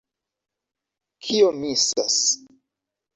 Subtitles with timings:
[1.27, 2.17] Kio misas?